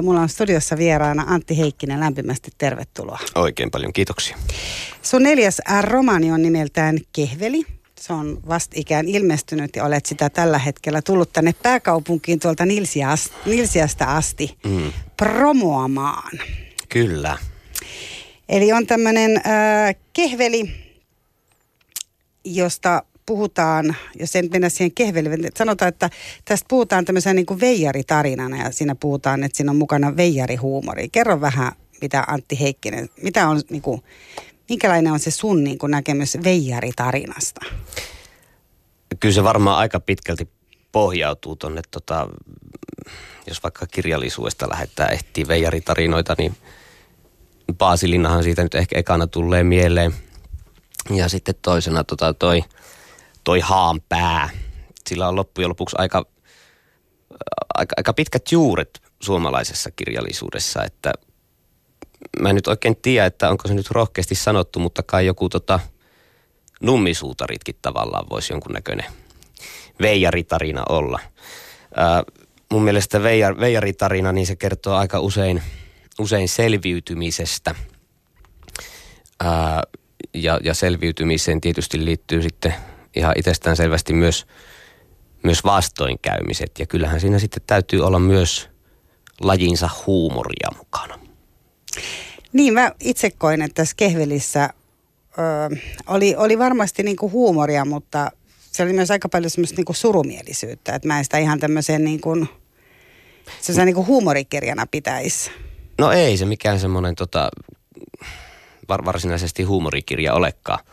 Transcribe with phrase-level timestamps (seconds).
[0.00, 3.18] Mulla on studiossa vieraana Antti Heikkinen, lämpimästi tervetuloa.
[3.34, 4.36] Oikein paljon kiitoksia.
[5.02, 7.62] Sun neljäs romaani on nimeltään Kehveli.
[8.00, 12.64] Se on vastikään ilmestynyt ja olet sitä tällä hetkellä tullut tänne pääkaupunkiin tuolta
[13.46, 14.92] Nilsiasta asti mm.
[15.16, 16.38] promoamaan.
[16.88, 17.38] Kyllä.
[18.48, 20.74] Eli on tämmöinen äh, kehveli,
[22.44, 26.10] josta puhutaan, jos en mennä siihen kehveliin, sanotaan, että
[26.44, 31.08] tästä puhutaan tämmöisen niin kuin veijaritarinana ja siinä puhutaan, että siinä on mukana veijarihuumori.
[31.08, 34.02] Kerro vähän, mitä Antti Heikkinen, mitä on, niin kuin,
[34.68, 37.60] minkälainen on se sun niin kuin näkemys veijaritarinasta?
[39.20, 40.48] Kyllä se varmaan aika pitkälti
[40.92, 42.28] pohjautuu tuonne, tota,
[43.46, 46.56] jos vaikka kirjallisuudesta lähettää ehtii veijaritarinoita, niin
[47.78, 50.14] Paasilinnahan siitä nyt ehkä ekana tulee mieleen.
[51.10, 52.64] Ja sitten toisena tota, toi
[53.44, 54.50] toi haan pää.
[55.08, 56.26] Sillä on loppujen lopuksi aika,
[57.74, 61.12] aika, aika pitkät juuret suomalaisessa kirjallisuudessa, että
[62.40, 65.80] mä en nyt oikein tiedä, että onko se nyt rohkeasti sanottu, mutta kai joku tota,
[66.82, 69.06] nummisuutaritkin tavallaan voisi jonkunnäköinen
[70.00, 71.20] veijaritarina olla.
[71.96, 72.22] Ää,
[72.72, 75.62] mun mielestä veijar, veijaritarina, niin se kertoo aika usein,
[76.20, 77.74] usein selviytymisestä.
[79.40, 79.82] Ää,
[80.34, 82.74] ja, ja selviytymiseen tietysti liittyy sitten
[83.16, 84.46] ihan itsestään selvästi myös,
[85.42, 86.78] myös vastoinkäymiset.
[86.78, 88.68] Ja kyllähän siinä sitten täytyy olla myös
[89.40, 91.18] lajinsa huumoria mukana.
[92.52, 94.68] Niin, mä itse koin, että tässä Kehvelissä
[95.38, 98.30] ö, oli, oli varmasti niinku huumoria, mutta
[98.72, 100.94] se oli myös aika paljon semmoista niinku surumielisyyttä.
[100.94, 102.46] Että mä en sitä ihan tämmöiseen niinku,
[103.60, 105.50] se niinku huumorikirjana pitäisi.
[105.98, 107.48] No ei se mikään semmoinen tota,
[108.88, 110.84] varsinaisesti huumorikirja olekaan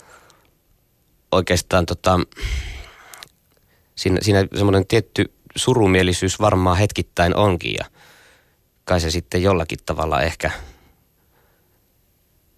[1.31, 2.19] oikeastaan tota,
[3.95, 7.85] siinä, siinä semmoinen tietty surumielisyys varmaan hetkittäin onkin ja
[8.85, 10.51] kai se sitten jollakin tavalla ehkä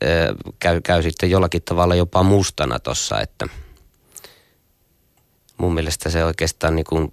[0.03, 3.45] ö, käy, käy sitten jollakin tavalla jopa mustana tossa, että
[5.57, 7.09] mun mielestä se oikeastaan niin kuin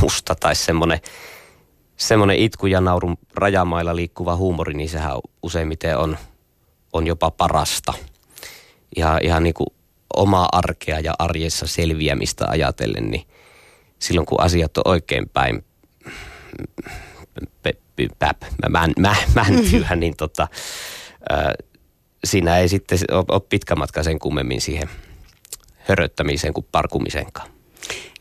[0.00, 1.00] musta tai semmoinen,
[1.96, 6.18] semmoinen itku ja naurun rajamailla liikkuva huumori, niin sehän useimmiten on,
[6.92, 7.94] on jopa parasta.
[8.96, 9.66] Ihan, ihan niin kuin
[10.16, 13.26] omaa arkea ja arjessa selviämistä ajatellen, niin
[13.98, 15.64] silloin kun asiat on oikein päin
[18.18, 20.48] päp, mä, mä, mäntyyhän, niin tota,
[22.24, 24.88] siinä ei sitten ole pitkä matka sen kummemmin siihen
[25.78, 27.50] höröttämiseen kuin parkumiseenkaan.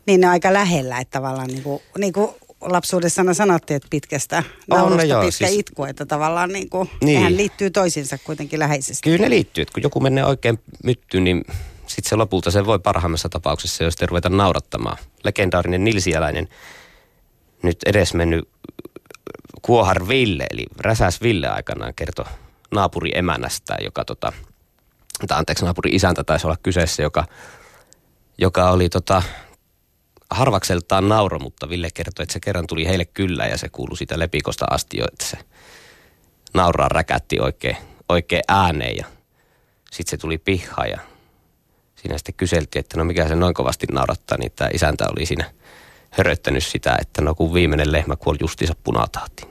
[0.05, 2.31] Niin ne on aika lähellä, että tavallaan niin kuin, niin kuin
[2.61, 7.37] lapsuudessa sanottiin, että pitkästä naurusta joo, pitkä siis, itku, että tavallaan niin kuin, niin.
[7.37, 9.09] liittyy toisiinsa kuitenkin läheisesti.
[9.09, 11.43] Kyllä ne liittyy, että kun joku menee oikein myttyyn, niin
[11.87, 14.97] sitten se lopulta se voi parhaimmassa tapauksessa, jos te ruveta naurattamaan.
[15.23, 16.47] Legendaarinen nilsiäläinen,
[17.63, 18.49] nyt edesmennyt
[19.61, 22.25] Kuohar Ville, eli Räsäs Ville aikanaan kertoi
[22.71, 24.33] naapuri emänästä, joka tota,
[25.27, 27.25] tai anteeksi, naapuri isäntä taisi olla kyseessä, joka,
[28.37, 29.23] joka oli tota,
[30.29, 34.19] harvakseltaan nauro, mutta Ville kertoi, että se kerran tuli heille kyllä ja se kuului sitä
[34.19, 35.37] lepikosta asti jo, että se
[36.53, 37.77] nauraa räkätti oikein,
[38.09, 39.05] oikein ääneen ja
[39.91, 40.99] sitten se tuli pihaa ja
[42.07, 45.51] siinä sitten kyseltiin, että no mikä se noin kovasti naurattaa, niin tämä isäntä oli siinä
[46.11, 49.49] höröttänyt sitä, että no kun viimeinen lehmä kuoli justiinsa punatahtiin.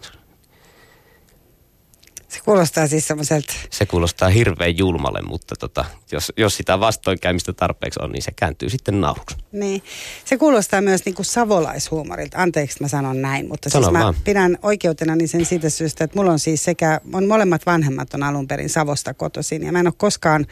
[2.29, 3.53] Se kuulostaa siis semmoiselta...
[3.71, 8.71] Se kuulostaa hirveän julmalle, mutta tota, jos, jos sitä vastoinkäymistä tarpeeksi on, niin se kääntyy
[8.71, 9.37] sitten nauruksi.
[9.53, 9.83] Niin.
[10.25, 12.43] Se kuulostaa myös niin kuin savolaishuumorilta.
[12.43, 14.15] Anteeksi, mä sanon näin, mutta Sano siis mä vaan.
[14.25, 18.23] pidän oikeutena niin sen siitä syystä, että mulla on siis sekä, on molemmat vanhemmat on
[18.23, 20.47] alun perin Savosta kotoisin ja mä en ole koskaan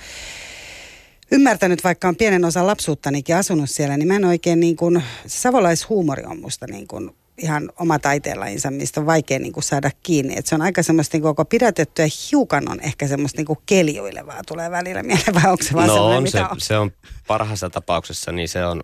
[1.33, 5.39] ymmärtänyt, vaikka on pienen osan lapsuuttanikin asunut siellä, niin mä en oikein niin kuin, se
[5.39, 10.35] savolaishuumori on musta niin kuin ihan oma taiteenlajinsa, mistä on vaikea niin kuin saada kiinni.
[10.39, 13.59] Et se on aika semmoista niin koko pidätetty ja hiukan on ehkä semmoista niin kuin
[13.67, 16.61] keljuilevaa tulee välillä mieleen, vai onko se vaan no on, se, on?
[16.61, 16.93] se on
[17.27, 18.83] parhaassa tapauksessa, niin se on,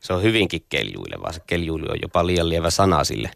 [0.00, 1.32] se on hyvinkin keljuilevaa.
[1.32, 3.30] Se keljuilu on jopa liian lievä sana sille.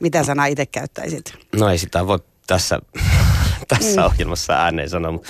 [0.00, 1.34] Mitä sanaa itse käyttäisit?
[1.56, 2.80] No ei sitä voi tässä,
[3.68, 4.06] tässä mm.
[4.06, 5.28] ohjelmassa ääneen sanoa, mutta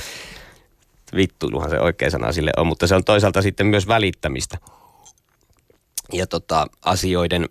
[1.15, 4.59] vittuiluhan se oikea sana sille on, mutta se on toisaalta sitten myös välittämistä.
[6.13, 7.49] Ja tota, asioiden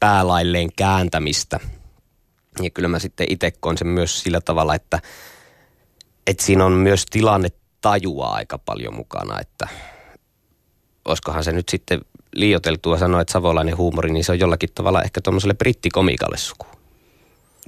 [0.00, 1.60] päälailleen kääntämistä.
[2.62, 5.00] Ja kyllä mä sitten itse koen sen myös sillä tavalla, että,
[6.26, 7.48] että siinä on myös tilanne
[7.80, 9.68] tajua aika paljon mukana, että
[11.04, 12.00] olisikohan se nyt sitten
[12.34, 16.77] liioteltua sanoa, että savolainen huumori, niin se on jollakin tavalla ehkä tuommoiselle brittikomikalle sukua.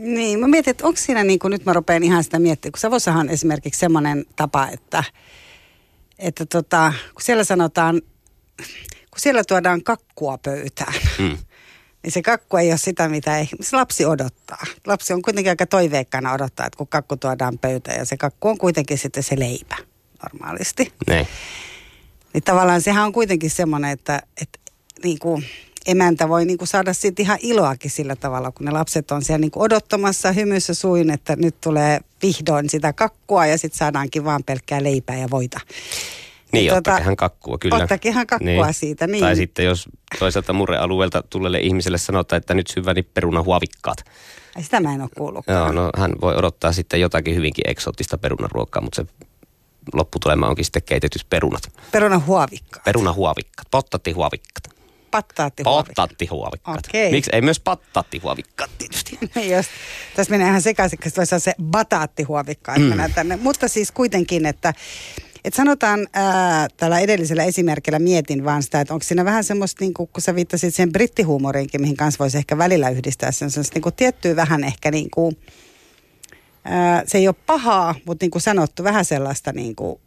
[0.01, 2.81] Niin, mä mietin, että onko siinä niin kuin, nyt mä rupean ihan sitä miettimään, kun
[2.81, 5.05] Savossahan on esimerkiksi semmoinen tapa, että,
[6.19, 8.03] että tota, kun siellä sanotaan,
[9.11, 11.39] kun siellä tuodaan kakkua pöytään, mm.
[12.03, 14.67] niin se kakku ei ole sitä, mitä ei, se lapsi odottaa.
[14.87, 18.59] Lapsi on kuitenkin aika toiveikkana odottaa, että kun kakku tuodaan pöytään ja se kakku on
[18.59, 19.77] kuitenkin sitten se leipä
[20.23, 20.93] normaalisti.
[21.07, 21.27] Ne.
[22.35, 24.59] Niin tavallaan sehän on kuitenkin semmoinen, että, että
[25.05, 25.45] niin kuin
[25.91, 29.41] emäntä voi niin kuin saada siitä ihan iloakin sillä tavalla, kun ne lapset on siellä
[29.41, 34.45] niin kuin odottamassa hymyssä suin, että nyt tulee vihdoin sitä kakkua ja sitten saadaankin vaan
[34.45, 35.61] pelkkää leipää ja voita.
[36.53, 37.77] Niin, tuota, ottakehan kakkua, kyllä.
[37.77, 38.75] Ottakehan kakkua niin.
[38.75, 39.25] siitä, niin.
[39.25, 39.89] Tai sitten jos
[40.19, 44.05] toisaalta murrealueelta tulleelle ihmiselle sanotaan, että nyt syväni perunahuovikkaat.
[44.57, 45.45] Ai sitä mä en ole kuullut.
[45.49, 49.07] Joo, no hän voi odottaa sitten jotakin hyvinkin eksoottista perunaruokkaa, mutta se
[49.93, 51.63] lopputulema onkin sitten keitetyt perunat.
[51.93, 52.85] Perunahuovikkaat.
[52.85, 54.70] Perunahuovikkaat, pottatihuovikkaat.
[55.11, 55.87] Pattaattihuovikkaat.
[55.87, 56.81] Pattaattihuovikkaat.
[56.89, 57.11] Okay.
[57.11, 59.19] Miksi ei myös pattaattihuovikkaat tietysti?
[59.35, 59.69] Niin just,
[60.17, 63.13] tässä menee ihan sekaisin, koska se bataattihuovikkaat mm.
[63.15, 63.37] tänne.
[63.37, 64.75] Mutta siis kuitenkin, että
[65.45, 69.95] et sanotaan ää, tällä edellisellä esimerkillä mietin vaan sitä, että onko siinä vähän semmoista, niin
[69.95, 74.37] kun sä viittasit sen brittihuumoriinkin, mihin kanssa voisi ehkä välillä yhdistää sen semmoista niin tiettyä
[74.37, 75.37] vähän ehkä niin kuin,
[76.65, 80.01] ää, se ei ole pahaa, mutta niin kuin sanottu, vähän sellaista niin kuin,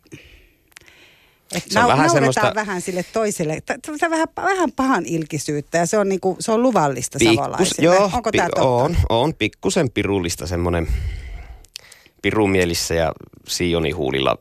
[1.68, 2.52] se on vähän semmoista...
[2.56, 3.62] vähän sille toiselle,
[4.00, 7.86] tämä vähän, vähän pahan ilkisyyttä ja se on, niinku, se on luvallista Pikkus, savolaisille.
[7.86, 8.62] Joo, Onko pi- totta?
[8.62, 10.88] On, on pikkusen pirullista semmoinen
[12.22, 13.14] pirumielissä ja
[13.48, 14.38] sionihuulilla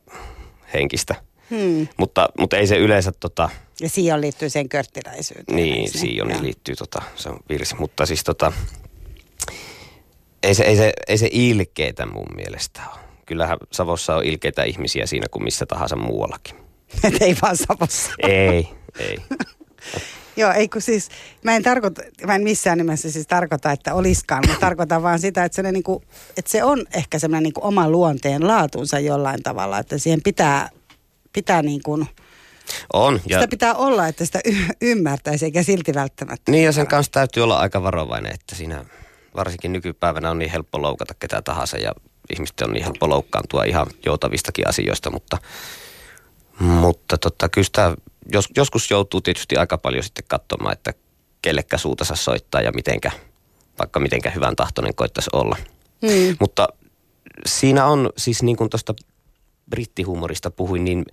[0.74, 1.14] henkistä.
[1.50, 1.88] Hmm.
[1.96, 3.48] Mutta, mutta ei se yleensä tota...
[3.80, 5.56] Ja Sion liittyy sen körttiläisyyteen.
[5.56, 7.74] Niin, Sioni liittyy tota, se on virsi.
[7.74, 8.52] Mutta siis tota,
[10.42, 13.00] ei se, ei se, ei se ilkeitä mun mielestä ole.
[13.26, 16.56] Kyllähän Savossa on ilkeitä ihmisiä siinä kuin missä tahansa muuallakin.
[17.04, 18.10] Et ei vaan Savossa.
[18.18, 18.68] Ei,
[18.98, 19.18] ei.
[20.36, 21.08] Joo, ei kun siis,
[21.44, 25.44] mä en, tarkoita, mä en missään nimessä siis tarkoita, että oliskaan, mutta tarkoitan vaan sitä,
[25.44, 26.02] että se, niin kuin,
[26.36, 30.68] että se on ehkä semmoinen niin oma luonteen laatunsa jollain tavalla, että siihen pitää,
[31.32, 32.06] pitää niin kuin,
[32.92, 33.20] on.
[33.28, 33.38] Ja...
[33.38, 36.52] Sitä pitää olla, että sitä y- ymmärtäisi, eikä silti välttämättä.
[36.52, 38.84] Niin, ja sen kanssa täytyy olla aika varovainen, että siinä
[39.36, 41.92] varsinkin nykypäivänä on niin helppo loukata ketä tahansa, ja
[42.34, 45.38] ihmisten on niin helppo loukkaantua ihan joutavistakin asioista, mutta,
[46.64, 47.96] mutta tota, kyllä sitä
[48.32, 50.94] jos, joskus joutuu tietysti aika paljon sitten katsomaan, että
[51.42, 53.10] kellekä suutansa soittaa ja mitenkä,
[53.78, 55.56] vaikka mitenkä hyvän tahtoinen koittaisi olla.
[56.02, 56.36] Mm.
[56.40, 56.68] Mutta
[57.46, 58.94] siinä on siis niin kuin tuosta
[59.70, 61.04] brittihumorista puhuin, niin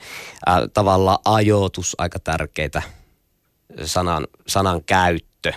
[0.49, 2.81] äh, tavallaan ajoitus aika tärkeitä,
[3.85, 5.53] sanan, sanan käyttö.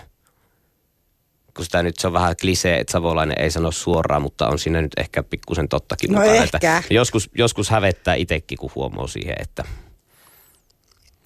[1.56, 4.82] Kun sitä nyt se on vähän klisee, että savolainen ei sano suoraan, mutta on siinä
[4.82, 6.22] nyt ehkä pikkusen tottakin no.
[6.22, 6.76] Ehkä.
[6.76, 9.64] Että joskus, joskus hävettää itsekin, kun huomaa siihen, että–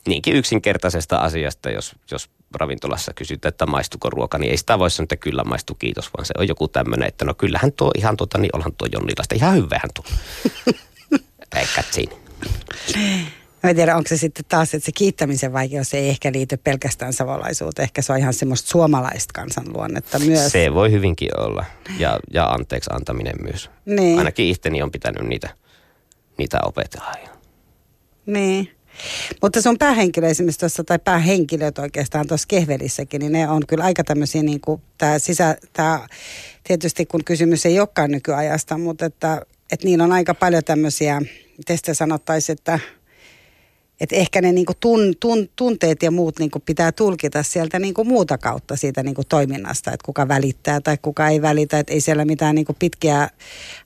[0.06, 5.04] niinkin yksinkertaisesta asiasta, jos, jos ravintolassa kysytään, että maistuko ruoka, niin ei sitä voi sanoa,
[5.04, 8.38] että kyllä maistu, kiitos, vaan se on joku tämmöinen, että no kyllähän tuo ihan tuota,
[8.38, 10.04] niin onhan tuo Jonnilaista, ihan hyvähän tuo.
[11.56, 12.14] Eikä siinä.
[13.62, 17.12] Mä en tiedä, onko se sitten taas, että se kiittämisen vaikeus ei ehkä liity pelkästään
[17.12, 17.84] savolaisuuteen.
[17.84, 20.52] Ehkä se on ihan semmoista suomalaista kansanluonnetta myös.
[20.52, 21.64] Se voi hyvinkin olla.
[21.98, 23.70] Ja, ja anteeksi antaminen myös.
[23.84, 24.18] Niin.
[24.18, 25.48] Ainakin itteni on pitänyt niitä,
[26.38, 27.12] niitä opetella.
[28.26, 28.76] Niin.
[29.42, 34.04] Mutta sun päähenkilö esimerkiksi tuossa, tai päähenkilöt oikeastaan tuossa Kehvelissäkin, niin ne on kyllä aika
[34.04, 36.08] tämmöisiä niin kuin tämä sisä, tämä,
[36.64, 39.42] tietysti kun kysymys ei olekaan nykyajasta, mutta että,
[39.72, 41.20] että niillä on aika paljon tämmöisiä,
[41.58, 42.78] miten sanottaisiin, että
[44.00, 48.38] että ehkä ne niinku tun, tun, tunteet ja muut niinku pitää tulkita sieltä niinku muuta
[48.38, 51.78] kautta siitä niinku toiminnasta, että kuka välittää tai kuka ei välitä.
[51.78, 53.28] Että ei siellä mitään niinku pitkiä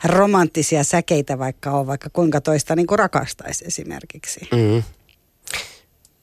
[0.05, 4.49] romanttisia säkeitä vaikka ole, vaikka kuinka toista niinku rakastaisi esimerkiksi.
[4.53, 4.83] Mm.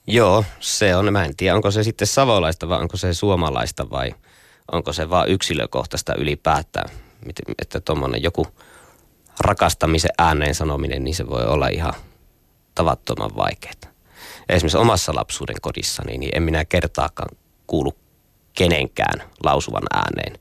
[0.06, 1.12] Joo, se on.
[1.12, 4.14] Mä en tiedä, onko se sitten savolaista vai onko se suomalaista vai
[4.72, 6.90] onko se vaan yksilökohtaista ylipäätään.
[7.58, 8.46] Että tuommoinen joku
[9.40, 11.94] rakastamisen ääneen sanominen, niin se voi olla ihan
[12.78, 13.92] tavattoman vaikeaa.
[14.48, 17.92] Esimerkiksi omassa lapsuuden kodissani, niin en minä kertaakaan kuulu
[18.54, 20.38] kenenkään lausuvan ääneen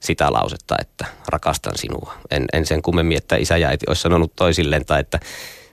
[0.00, 2.14] sitä lausetta, että rakastan sinua.
[2.30, 5.20] En, en sen kummemmin, että isä ja äiti olisi sanonut toisilleen tai että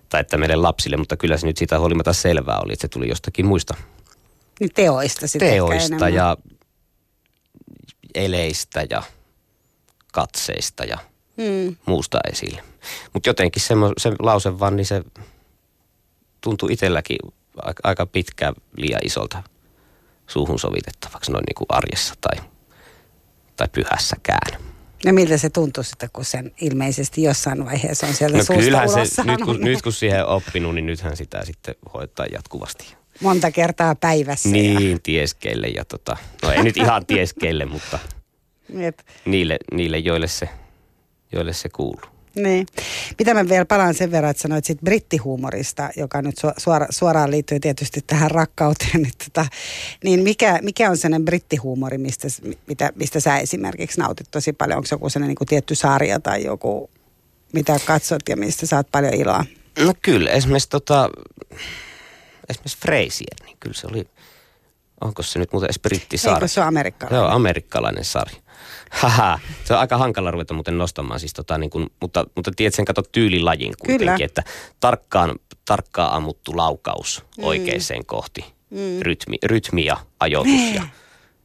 [0.10, 3.10] tai että meille lapsille, mutta kyllä se nyt siitä huolimatta selvää oli, että se tuli
[3.10, 3.75] jostakin muista.
[4.60, 6.38] Niin teoista sitten Teoista ja
[8.15, 9.03] eleistä ja
[10.12, 10.98] katseista ja
[11.38, 11.75] hmm.
[11.86, 12.63] muusta esille.
[13.13, 15.03] Mutta jotenkin se, se lause vaan, niin se
[16.43, 17.17] tuntui itselläkin
[17.83, 19.43] aika, pitkään liian isolta
[20.27, 22.45] suuhun sovitettavaksi noin niin kuin arjessa tai,
[23.55, 24.62] tai pyhässäkään.
[25.05, 29.23] No miltä se tuntui sitten, kun sen ilmeisesti jossain vaiheessa on sieltä no suusta se,
[29.23, 32.95] nyt, kun, nyt kun siihen on oppinut, niin nythän sitä sitten hoitaa jatkuvasti.
[33.21, 34.50] Monta kertaa päivässä.
[34.50, 34.97] Niin, ja...
[35.03, 38.00] tieskeille ja tota, no ei nyt ihan tieskeille, mutta
[39.25, 40.50] niille, niille joille, se,
[41.31, 42.12] joille se kuuluu.
[42.35, 42.67] Niin.
[43.19, 47.59] Mitä mä vielä palaan sen verran, että sanoit sit brittihuumorista, joka nyt suora, suoraan liittyy
[47.59, 48.89] tietysti tähän rakkauteen.
[49.03, 49.45] Niin, tota,
[50.03, 52.27] niin mikä, mikä on sellainen brittihuumori, mistä,
[52.67, 54.77] mitä, mistä sä esimerkiksi nautit tosi paljon?
[54.77, 56.89] Onko se joku sellainen niin tietty sarja tai joku,
[57.53, 59.45] mitä katsot ja mistä saat paljon iloa?
[59.79, 61.09] No kyllä, esimerkiksi, tota,
[62.49, 64.07] esimerkiksi Frasier, niin kyllä se oli,
[65.01, 66.35] onko se nyt muuten edes brittisarja?
[66.35, 67.19] Eikö se ole amerikkalainen?
[67.19, 68.42] Joo, amerikkalainen sarja.
[68.93, 72.73] Haha, se on aika hankala ruveta muuten nostamaan siis tota niin kuin, mutta, mutta tiedät
[72.73, 74.25] sen kato tyylilajin kuitenkin, Kyllä.
[74.25, 74.43] että
[74.79, 75.35] tarkkaan,
[75.65, 77.43] tarkkaan ammuttu laukaus mm.
[77.43, 78.45] oikeaan kohti.
[78.69, 79.00] Mm.
[79.01, 80.83] Rytmi, rytmi ja ajoitus ja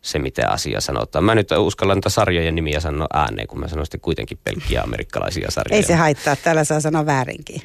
[0.02, 1.24] se, mitä asia sanotaan.
[1.24, 5.50] Mä nyt uskallan niitä sarjojen nimiä sanoa ääneen, kun mä sanoin sitten kuitenkin pelkkiä amerikkalaisia
[5.50, 5.76] sarjoja.
[5.76, 7.62] Ei se haittaa, täällä saa sanoa väärinkin.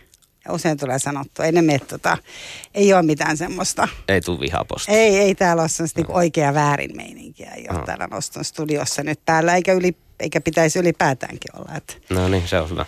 [0.49, 2.17] Usein tulee sanottu, ei ne mene tota,
[2.73, 3.87] ei ole mitään semmoista.
[4.07, 4.91] Ei tule vihaposta.
[4.91, 6.07] Ei, ei täällä ole semmoista no.
[6.09, 7.85] oikea väärin meininkiä, ei ole no.
[7.85, 11.77] täällä Noston studiossa nyt täällä, eikä, yli, eikä pitäisi ylipäätäänkin olla.
[11.77, 11.93] Että.
[12.09, 12.85] No niin, se on hyvä.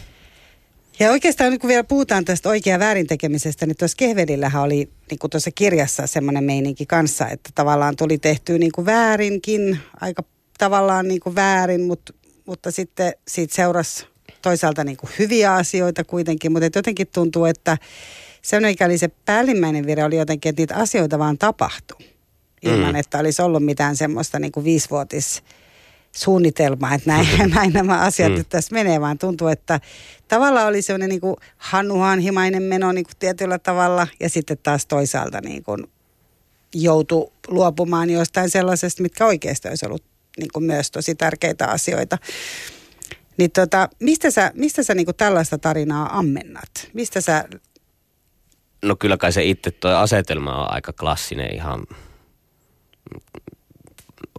[1.00, 5.20] Ja oikeastaan nyt kun vielä puhutaan tästä oikea väärin tekemisestä, niin tuossa Kehvedillähän oli niin
[5.20, 10.24] kuin tuossa kirjassa semmoinen meininki kanssa, että tavallaan tuli tehty niin kuin väärinkin, aika
[10.58, 12.14] tavallaan niin kuin väärin, mutta,
[12.46, 14.08] mutta sitten siitä seurasi
[14.42, 17.78] toisaalta niin kuin hyviä asioita kuitenkin, mutta jotenkin tuntuu, että
[18.42, 21.98] se, mikä oli se päällimmäinen vire, oli jotenkin, että niitä asioita vaan tapahtui.
[22.62, 22.96] Ilman, mm.
[22.96, 25.44] että olisi ollut mitään semmoista niin kuin viisivuotis
[26.16, 28.46] suunnitelmaa, että näin, näin nämä asiat mm.
[28.50, 29.80] tässä menee, vaan tuntuu, että
[30.28, 35.42] tavallaan oli semmoinen niin kuin hannuhanhimainen meno niin kuin tietyllä tavalla ja sitten taas toisaalta
[35.42, 35.84] niin kuin
[36.74, 40.04] joutui luopumaan jostain sellaisesta, mitkä oikeasti olisi ollut
[40.38, 42.18] niin kuin myös tosi tärkeitä asioita.
[43.38, 46.90] Niin tota, mistä sä, mistä sä niinku tällaista tarinaa ammennat?
[46.94, 47.46] Mistä sä...
[48.84, 51.84] No kyllä kai se itse tuo asetelma on aika klassinen ihan,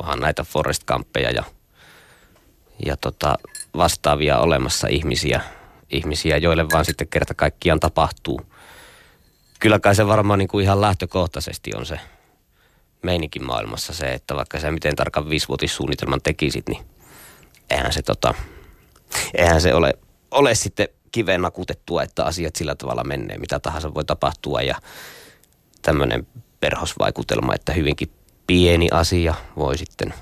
[0.01, 1.45] onhan näitä Forest Campeja ja,
[2.87, 3.39] ja tota,
[3.77, 5.41] vastaavia olemassa ihmisiä,
[5.91, 8.41] ihmisiä, joille vaan sitten kerta kaikkiaan tapahtuu.
[9.61, 12.01] Kyllä kai se varmaan niin kuin ihan lähtökohtaisesti on se
[13.03, 16.85] meininkin maailmassa se, että vaikka sä miten tarkan viisivuotissuunnitelman tekisit, niin
[17.71, 18.35] eihän se tota,
[19.35, 19.95] eihän se ole,
[20.31, 24.75] ole sitten kiveen nakutettua, että asiat sillä tavalla menee, mitä tahansa voi tapahtua ja
[25.83, 26.27] tämmöinen
[26.61, 28.11] perhosvaikutelma, että hyvinkin
[28.47, 30.15] pieni asia voi sitten,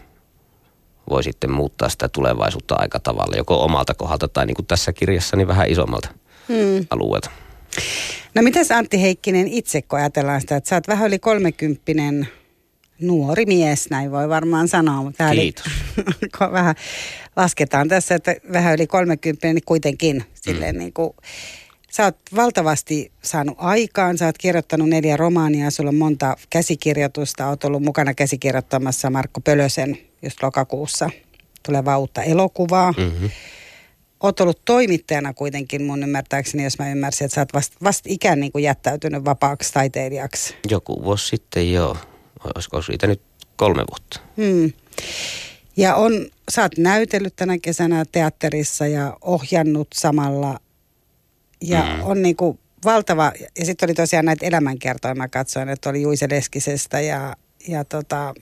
[1.10, 5.36] voi sitten muuttaa sitä tulevaisuutta aika tavalla, joko omalta kohdalta tai niin kuin tässä kirjassa,
[5.36, 6.08] niin vähän isommalta
[6.48, 6.86] hmm.
[6.90, 7.30] alueelta.
[8.34, 12.28] No miten Antti Heikkinen itse, kun ajatellaan sitä, että sä oot vähän yli kolmekymppinen
[13.00, 15.02] nuori mies, näin voi varmaan sanoa.
[15.02, 15.64] Mutta Kiitos.
[15.96, 16.74] Eli, vähän
[17.36, 20.78] lasketaan tässä, että vähän yli 30, niin kuitenkin silleen mm.
[20.78, 21.14] niin kuin,
[21.94, 27.64] Sä oot valtavasti saanut aikaan, sä oot kirjoittanut neljä romaania, sulla on monta käsikirjoitusta, oot
[27.64, 31.10] ollut mukana käsikirjoittamassa Markko Pölösen just lokakuussa
[31.66, 32.92] tulevaa uutta elokuvaa.
[32.92, 33.30] Mm-hmm.
[34.20, 38.40] Oot ollut toimittajana kuitenkin mun ymmärtääkseni, jos mä ymmärsin, että sä oot vasta vast ikään
[38.40, 40.54] niin kuin jättäytynyt vapaaksi taiteilijaksi.
[40.70, 41.96] Joku vuosi sitten joo
[42.54, 43.22] olisiko siitä nyt
[43.56, 44.20] kolme vuotta.
[44.36, 44.72] Hmm.
[45.76, 50.58] Ja on, sä oot näytellyt tänä kesänä teatterissa ja ohjannut samalla.
[51.60, 52.02] Ja hmm.
[52.02, 56.26] on niin kuin valtava, ja sitten oli tosiaan näitä elämänkertoja, mä katsoin, että oli Juise
[56.30, 57.36] Leskisestä ja,
[57.68, 58.34] ja tota...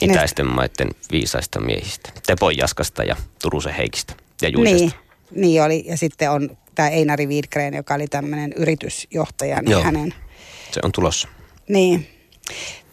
[0.00, 2.10] Itäisten maiden viisaista miehistä.
[2.26, 4.78] Tepon Jaskasta ja Turusen Heikistä ja Juisesta.
[4.78, 5.84] Niin, niin oli.
[5.86, 9.62] Ja sitten on tämä Einari Wiedgren, joka oli tämmöinen yritysjohtaja.
[9.62, 10.14] Niin Joo, hänen...
[10.72, 11.28] se on tulossa.
[11.68, 12.06] Niin,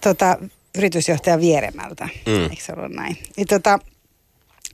[0.01, 0.37] tota,
[0.77, 2.43] yritysjohtaja Vieremältä, mm.
[2.43, 3.17] eikö se ollut näin?
[3.37, 3.79] Niin, tota,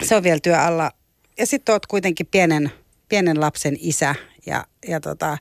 [0.03, 0.91] se on vielä työ alla.
[1.37, 2.71] Ja sitten oot kuitenkin pienen,
[3.09, 5.37] pienen lapsen isä ja, ja tota,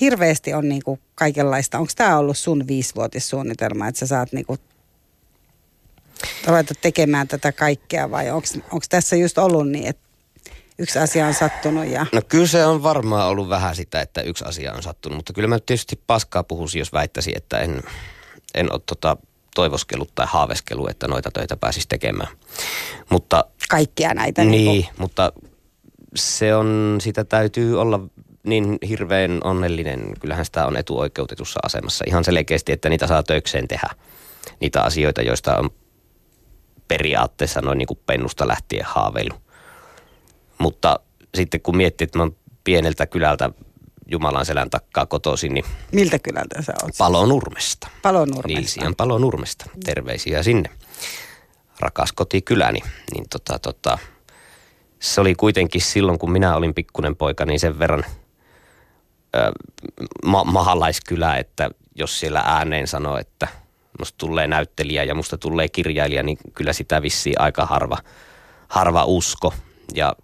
[0.00, 1.78] hirveästi on niinku kaikenlaista.
[1.78, 4.56] Onko tämä ollut sun viisivuotissuunnitelma, että sä saat niinku
[6.46, 10.08] ruveta tekemään tätä kaikkea vai onko tässä just ollut niin, että
[10.78, 11.86] yksi asia on sattunut?
[11.86, 12.06] Ja...
[12.12, 15.48] No kyllä se on varmaan ollut vähän sitä, että yksi asia on sattunut, mutta kyllä
[15.48, 17.82] mä tietysti paskaa puhuisin, jos väittäisin, että en,
[18.54, 19.16] en ole tota
[19.54, 22.28] toivoskellut tai haaveskellut, että noita töitä pääsisi tekemään.
[23.10, 24.44] Mutta, Kaikkia näitä.
[24.44, 25.32] Niin, niin mutta
[26.14, 28.00] se on, sitä täytyy olla
[28.42, 30.12] niin hirveän onnellinen.
[30.20, 32.04] Kyllähän sitä on etuoikeutetussa asemassa.
[32.08, 33.88] Ihan selkeästi, että niitä saa töikseen tehdä.
[34.60, 35.70] Niitä asioita, joista on
[36.88, 39.34] periaatteessa noin niin kuin pennusta lähtien haaveilu.
[40.58, 41.00] Mutta
[41.34, 43.50] sitten kun miettii, että mä oon pieneltä kylältä
[44.08, 45.54] Jumalan selän takkaa kotoisin.
[45.54, 46.92] Niin Miltä kylältä sä oot?
[46.98, 47.88] Palonurmesta.
[48.02, 48.48] Palonurmesta.
[48.60, 49.64] Nilsian Palonurmesta.
[49.84, 50.70] Terveisiä sinne.
[51.80, 52.80] Rakas kotikyläni.
[53.14, 53.98] Niin tota, tota,
[55.00, 58.04] se oli kuitenkin silloin, kun minä olin pikkunen poika, niin sen verran
[59.36, 59.52] ö,
[60.24, 63.48] ma- mahalaiskylä, että jos siellä ääneen sanoo, että
[63.98, 67.98] musta tulee näyttelijä ja musta tulee kirjailija, niin kyllä sitä vissiin aika harva,
[68.68, 69.54] harva usko.
[69.94, 70.14] Ja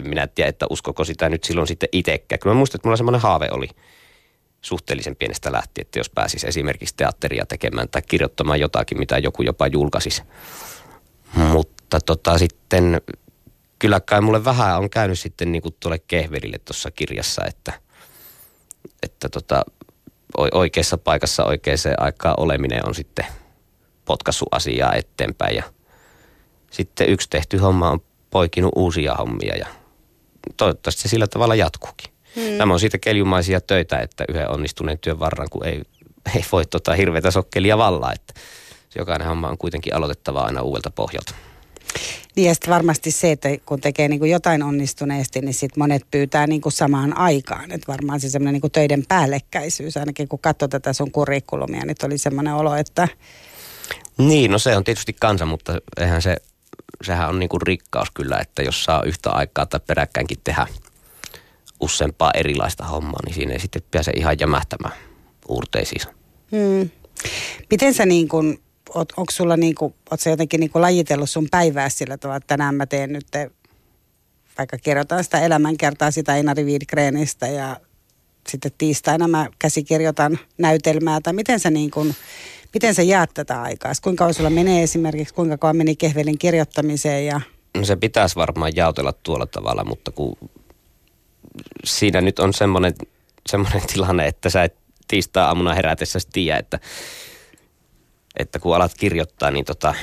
[0.00, 2.38] minä en tiedä, että uskoko sitä nyt silloin sitten itsekään.
[2.38, 3.68] Kyllä mä muistan, että mulla semmoinen haave oli
[4.60, 9.66] suhteellisen pienestä lähtien, että jos pääsisi esimerkiksi teatteria tekemään tai kirjoittamaan jotakin, mitä joku jopa
[9.66, 10.22] julkaisisi.
[11.34, 13.00] Mutta tota, sitten
[13.78, 17.72] kyllä kai mulle vähän on käynyt sitten niin kuin tuolle kehverille tuossa kirjassa, että,
[19.02, 19.64] että tota,
[20.52, 23.26] oikeassa paikassa oikeaan aikaan oleminen on sitten
[24.04, 25.62] potkassu asiaa eteenpäin ja
[26.70, 29.66] sitten yksi tehty homma on poikinut uusia hommia ja
[30.56, 32.12] toivottavasti se sillä tavalla jatkuukin.
[32.36, 32.58] Hmm.
[32.58, 35.82] Nämä on siitä keljumaisia töitä, että yhden onnistuneen työn varran, kun ei,
[36.36, 38.34] ei voi tota hirveätä sokkelia vallaa, että
[38.96, 41.34] jokainen homma on kuitenkin aloitettava aina uudelta pohjalta.
[42.36, 46.02] Niin ja sitten varmasti se, että kun tekee niin kuin jotain onnistuneesti, niin sitten monet
[46.10, 47.72] pyytää niin kuin samaan aikaan.
[47.72, 52.18] Että varmaan se semmoinen niin töiden päällekkäisyys, ainakin kun katsoo tätä sun kurikulumia, niin oli
[52.18, 53.08] semmoinen olo, että...
[54.18, 56.36] Niin, no se on tietysti kansa, mutta eihän se,
[57.02, 60.66] sehän on niin kuin rikkaus kyllä, että jos saa yhtä aikaa tai peräkkäinkin tehdä
[61.80, 64.94] useampaa erilaista hommaa, niin siinä ei sitten pääse ihan jämähtämään
[65.48, 66.00] uurteisiin.
[66.52, 66.90] Hmm.
[67.70, 68.62] Miten sä niin kuin
[68.94, 72.74] oot, onko sulla niinku, oot sä jotenkin niinku lajitellut sun päivää sillä tavalla, että tänään
[72.74, 73.50] mä teen nyt, te,
[74.58, 77.76] vaikka kirjoitan sitä elämänkertaa sitä Einari Wiedgrenistä ja
[78.48, 82.14] sitten tiistaina mä käsikirjoitan näytelmää, tai miten sä niin kuin,
[82.74, 83.92] miten sä jaat tätä aikaa?
[84.02, 87.40] Kuinka kauan sulla menee esimerkiksi, kuinka kauan meni kehvelin kirjoittamiseen ja...
[87.74, 90.36] No se pitäisi varmaan jaotella tuolla tavalla, mutta kun
[91.84, 92.94] siinä nyt on semmoinen,
[93.48, 94.74] semmoinen tilanne, että sä et
[95.08, 96.78] tiistaa aamuna herätessä tiedä, että
[98.36, 99.94] että kun alat kirjoittaa, niin tota,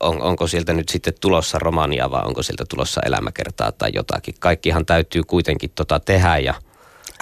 [0.00, 4.34] on, onko sieltä nyt sitten tulossa romania vai onko sieltä tulossa elämäkertaa tai jotakin.
[4.38, 6.54] Kaikkihan täytyy kuitenkin tota tehdä ja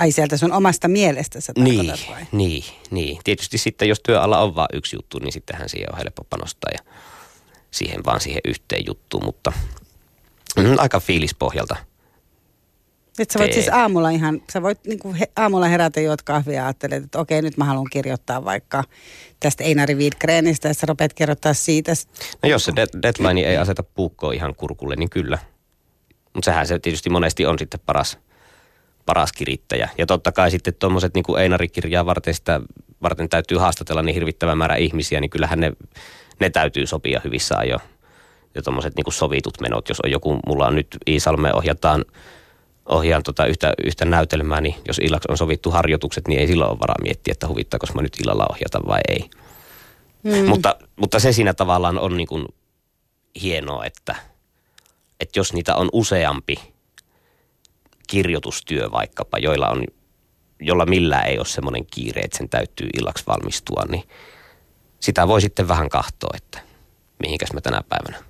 [0.01, 2.27] Ai sieltä sun omasta mielestä sä niin, vai?
[2.33, 3.19] Niin, niin.
[3.25, 6.93] Tietysti sitten jos työalla on vain yksi juttu, niin sittenhän siihen on helppo panostaa ja
[7.71, 9.53] siihen vaan siihen yhteen juttuun, mutta
[10.57, 11.77] mm, aika fiilispohjalta–
[13.19, 16.55] nyt sä voit siis aamulla ihan, sä voit niin kuin he, aamulla herätä juot kahvia
[16.55, 18.85] ja ajattelet, että okei nyt mä haluan kirjoittaa vaikka
[19.41, 21.93] tästä Einari Wiedgrenistä ja sä rupeat kirjoittaa siitä.
[22.43, 25.39] No jos se deadline ei aseta puukkoa ihan kurkulle, niin kyllä.
[26.35, 28.19] Mutta sehän se tietysti monesti on sitten paras,
[29.09, 29.89] paras kirittäjä.
[29.99, 32.61] Ja totta kai sitten tuommoiset niin Einari-kirjaa varten, sitä,
[33.03, 35.73] varten täytyy haastatella niin hirvittävä määrä ihmisiä, niin kyllähän ne,
[36.41, 37.83] ne täytyy sopia hyvissä ajoin.
[38.55, 42.05] Ja tuommoiset niin sovitut menot, jos on joku, mulla on nyt Iisalme ohjataan–
[42.89, 46.79] ohjaan tota yhtä, yhtä näytelmää, niin jos illaksi on sovittu harjoitukset, niin ei silloin ole
[46.79, 49.31] varaa miettiä, että huvittaako mä nyt illalla ohjata vai ei.
[50.23, 50.49] Mm.
[50.49, 52.47] Mutta, mutta se siinä tavallaan on niin kuin
[53.43, 54.15] hienoa, että,
[55.21, 56.57] että jos niitä on useampi
[58.09, 59.85] kirjoitustyö vaikkapa, joilla on,
[60.61, 64.05] jolla millään ei ole semmoinen kiire, että sen täytyy illaksi valmistua, niin
[65.01, 66.61] sitä voi sitten vähän katsoa, että
[67.23, 68.25] mihinkäs mä tänä päivänä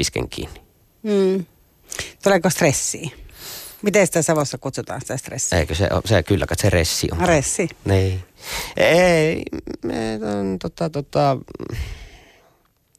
[0.00, 0.60] isken kiinni.
[1.02, 1.44] Mm.
[2.22, 3.10] Tuleeko stressiä?
[3.82, 5.58] Miten sitä Savossa kutsutaan sitä stressiä?
[5.58, 7.28] Eikö se, se kyllä, se ressi on.
[7.28, 7.68] Ressi?
[7.84, 8.24] Niin.
[8.76, 9.42] Ei,
[9.82, 10.18] me,
[10.62, 11.36] tota, tota,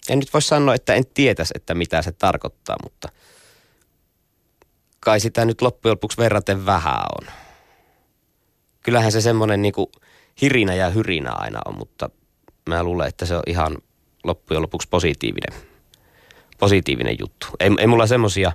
[0.10, 3.10] en nyt voi sanoa, että en tietäisi, että mitä se tarkoittaa, mutta
[5.08, 7.28] kai sitä nyt loppujen lopuksi verraten vähän on.
[8.84, 9.91] Kyllähän se semmoinen niinku
[10.41, 12.10] hirinä ja hyrinä aina on, mutta
[12.70, 13.78] mä luulen, että se on ihan
[14.24, 15.60] loppujen lopuksi positiivinen,
[16.60, 17.48] positiivinen juttu.
[17.60, 18.52] Ei, ei mulla semmoisia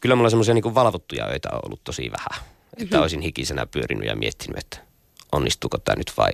[0.00, 2.44] kyllä mulla semmoisia niin valvottuja öitä on ollut tosi vähän.
[2.76, 3.02] Että mm-hmm.
[3.02, 4.78] olisin hikisenä pyörinyt ja miettinyt, että
[5.32, 6.32] onnistuuko tämä nyt vai,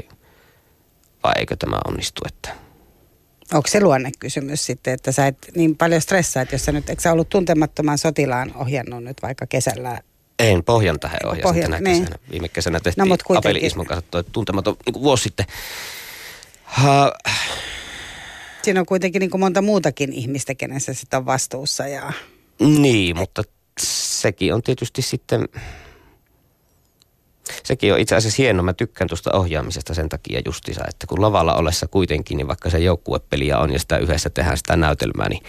[1.23, 2.23] vai eikö tämä onnistu.
[2.27, 2.68] Että.
[3.53, 7.03] Onko se luonnekysymys sitten, että sä et niin paljon stressaa, että jos sä nyt, eikö
[7.03, 10.01] sä ollut tuntemattoman sotilaan ohjannut nyt vaikka kesällä
[10.39, 12.03] en, Pohjan tähän ohjasin Pohjan, tänä niin.
[12.03, 12.19] kesänä.
[12.31, 15.47] Viime kesänä tehtiin no, Apeli Ismon kanssa toi tuntematon niin vuosi sitten.
[16.65, 17.13] Ha...
[18.63, 21.87] Siinä on kuitenkin niin kuin monta muutakin ihmistä, kenessä sitä on vastuussa.
[21.87, 22.13] Ja...
[22.61, 23.43] Niin, mutta
[23.81, 25.49] sekin on tietysti sitten,
[27.63, 28.63] sekin on itse asiassa hieno.
[28.63, 32.79] Mä tykkään tuosta ohjaamisesta sen takia justisa, että kun lavalla ollessa kuitenkin, niin vaikka se
[32.79, 35.43] joukkuepeliä on ja sitä yhdessä tehdään sitä näytelmää, niin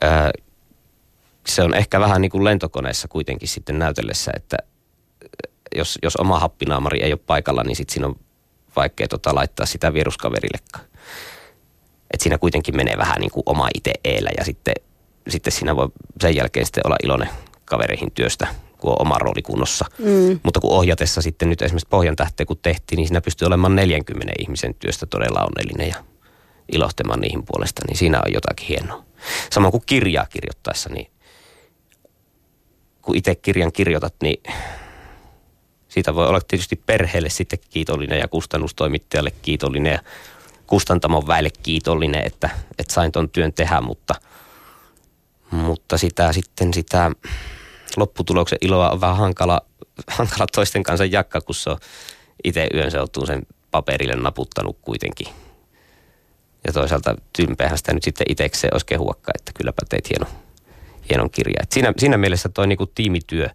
[0.00, 0.30] ää,
[1.46, 4.56] se on ehkä vähän niin kuin lentokoneessa kuitenkin sitten näytellessä, että
[5.76, 8.16] jos, jos oma happinaamari ei ole paikalla, niin sitten siinä on
[8.76, 10.84] vaikea tota, laittaa sitä vieruskaverillekaan.
[12.14, 14.74] Et siinä kuitenkin menee vähän niin kuin oma itse eellä ja sitten
[15.28, 15.88] sitten siinä voi
[16.20, 17.28] sen jälkeen sitten olla iloinen
[17.64, 18.46] kavereihin työstä,
[18.78, 19.84] kun on oma rooli kunnossa.
[19.98, 20.40] Mm.
[20.42, 24.32] Mutta kun ohjatessa sitten nyt esimerkiksi Pohjan tähteen kun tehtiin, niin siinä pystyy olemaan 40
[24.38, 26.04] ihmisen työstä todella onnellinen ja
[26.72, 29.04] ilohtemaan niihin puolesta, niin siinä on jotakin hienoa.
[29.50, 31.10] Samoin kuin kirjaa kirjoittaessa, niin
[33.02, 34.42] kun itse kirjan kirjoitat, niin
[35.88, 39.98] siitä voi olla tietysti perheelle sitten kiitollinen ja kustannustoimittajalle kiitollinen ja
[40.66, 44.14] kustantamon väelle kiitollinen, että, että sain ton työn tehdä, mutta–
[45.50, 47.10] mutta sitä sitten sitä
[47.98, 49.60] lopputuloksen iloa on vähän hankala,
[50.18, 51.78] hankala toisten kanssa jakka, kun se on
[52.44, 55.26] itse yön seutuun sen paperille naputtanut kuitenkin.
[56.66, 60.26] Ja toisaalta tympeähän sitä nyt sitten itsekseen olisi kehuakka, että kylläpä teit hieno,
[61.10, 61.60] hienon kirja.
[61.62, 63.48] Et siinä, siinä mielessä toi niinku tiimityö,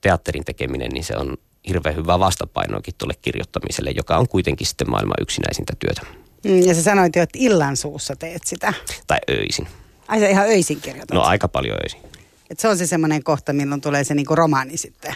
[0.00, 1.36] teatterin tekeminen, niin se on
[1.68, 6.02] hirveän hyvä vastapainoakin tuolle kirjoittamiselle, joka on kuitenkin sitten maailman yksinäisintä työtä.
[6.44, 8.72] Mm, ja sä sanoit jo, että illan suussa teet sitä.
[9.06, 9.68] Tai öisin.
[10.08, 11.14] Ai sä ihan öisin kirjoitat?
[11.14, 12.00] No aika paljon öisin.
[12.50, 15.14] Et se on se semmoinen kohta, milloin tulee se niinku romaani sitten.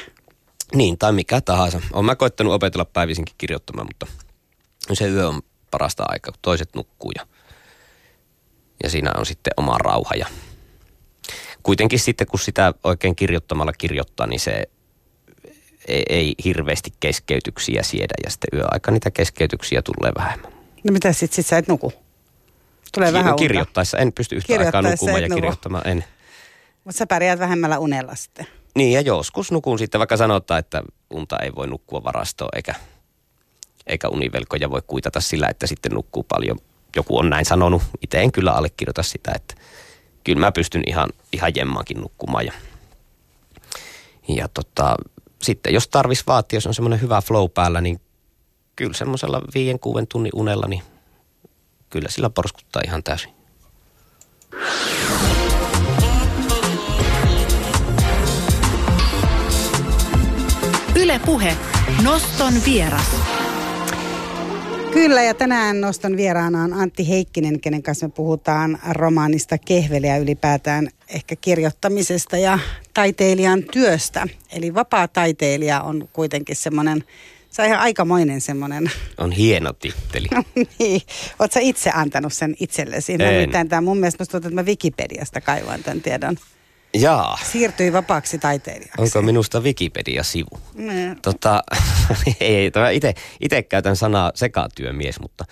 [0.75, 1.81] Niin, tai mikä tahansa.
[1.93, 4.07] Olen mä koittanut opetella päivisinkin kirjoittamaan, mutta
[4.93, 7.27] se yö on parasta aikaa, kun toiset nukkuu ja,
[8.83, 10.15] ja siinä on sitten oma rauha.
[10.15, 10.27] Ja
[11.63, 14.65] kuitenkin sitten, kun sitä oikein kirjoittamalla kirjoittaa, niin se
[15.89, 20.53] ei, ei hirveästi keskeytyksiä siedä ja sitten yöaika niitä keskeytyksiä tulee vähemmän.
[20.85, 21.93] No mitä sitten sit sä et nuku?
[22.95, 25.41] Tulee Ki- vähän Kirjoittaessa en pysty yhtä aikaa nukumaan ja nuku.
[25.41, 26.05] kirjoittamaan en.
[26.85, 28.47] Mutta sä pärjäät vähemmällä unella sitten.
[28.75, 32.75] Niin ja joskus nukun sitten, vaikka sanotaan, että unta ei voi nukkua varastoon eikä,
[33.87, 36.59] eikä univelkoja voi kuitata sillä, että sitten nukkuu paljon.
[36.97, 39.55] Joku on näin sanonut, itse en kyllä allekirjoita sitä, että
[40.25, 42.47] kyllä mä pystyn ihan, ihan jemmaankin nukkumaan.
[42.47, 42.53] Ja,
[44.29, 44.97] ja tota,
[45.43, 48.01] sitten jos tarvis vaatii, jos on semmoinen hyvä flow päällä, niin
[48.77, 50.83] kyllä semmoisella viien, kuuden tunnin unella, niin
[51.91, 53.33] kyllä sillä porskuttaa ihan täysin.
[61.03, 61.57] Yle Puhe.
[62.03, 63.17] Noston vieras.
[64.93, 70.89] Kyllä, ja tänään noston vieraana on Antti Heikkinen, kenen kanssa me puhutaan romaanista Kehveliä ylipäätään
[71.09, 72.59] ehkä kirjoittamisesta ja
[72.95, 74.27] taiteilijan työstä.
[74.53, 77.05] Eli vapaa taiteilija on kuitenkin semmoinen,
[77.51, 78.91] se on ihan aikamoinen semmoinen.
[79.19, 80.27] On hieno titteli.
[80.79, 81.03] niin.
[81.39, 83.17] Oletko itse antanut sen itsellesi?
[83.53, 83.69] En.
[83.69, 86.37] tämä mun mielestä musta tuntuu, että mä Wikipediasta kaivan tämän tiedon.
[86.95, 87.39] Jaa.
[87.53, 89.03] Siirtyi vapaaksi taiteilijaksi.
[89.03, 90.61] Onko minusta Wikipedia-sivu?
[91.23, 91.63] Tota,
[92.41, 92.71] ei,
[93.41, 95.45] itse, käytän sanaa sekatyömies, mutta...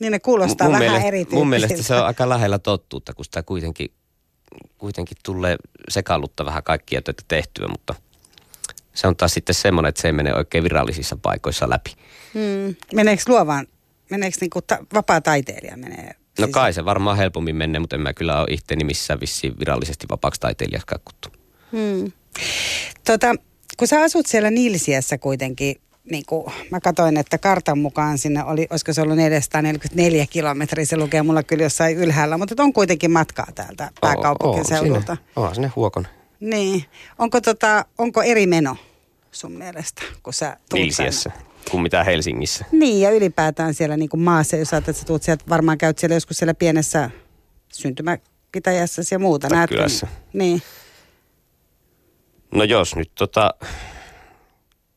[0.00, 3.42] Niin ne kuulostaa mun vähän mielestä, Mun mielestä se on aika lähellä tottuutta, kun sitä
[3.42, 3.90] kuitenkin,
[4.78, 5.56] kuitenkin tulee
[5.88, 7.94] sekallutta vähän kaikkia töitä tehtyä, mutta
[8.94, 11.94] se on taas sitten semmoinen, että se ei mene oikein virallisissa paikoissa läpi.
[12.34, 12.76] Mm.
[12.94, 13.66] Meneekö luovaan,
[14.10, 16.54] meneekö niinku ta- vapaa taiteilija menee No siis...
[16.54, 20.40] kai se varmaan helpommin menee, mutta en mä kyllä ole itteeni missään vissiin virallisesti vapaaksi
[20.40, 21.28] taiteilijaksi kakuttu.
[21.72, 22.12] Hmm.
[23.06, 23.34] Tota,
[23.76, 25.76] kun sä asut siellä Nilsiässä kuitenkin,
[26.10, 30.96] niin kuin mä katsoin, että kartan mukaan sinne oli, olisiko se ollut 444 kilometriä, se
[30.96, 35.16] lukee mulla kyllä jossain ylhäällä, mutta on kuitenkin matkaa täältä pääkaupunkiseudulta.
[35.36, 36.06] Oo, sinne huokon.
[36.40, 36.84] Niin.
[37.18, 38.76] Onko, tota, onko eri meno
[39.32, 41.32] sun mielestä, kun sä Nilsiässä
[41.70, 42.64] kuin mitä Helsingissä.
[42.72, 45.98] Niin, ja ylipäätään siellä niin kuin maassa, jos ajattelet, että sä tuut sieltä, varmaan käyt
[45.98, 47.10] siellä joskus siellä pienessä
[47.72, 49.48] syntymäpitäjässä ja muuta.
[49.48, 50.06] Tai kylässä.
[50.32, 50.62] Niin.
[52.54, 53.54] No jos nyt tota,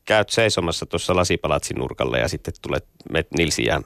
[0.06, 3.82] käyt seisomassa tuossa lasipalatsin nurkalle ja sitten tulet met Nilsi ja